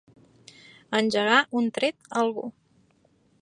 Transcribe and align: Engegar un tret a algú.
Engegar 0.99 1.37
un 1.61 1.69
tret 1.77 2.09
a 2.09 2.17
algú. 2.25 2.47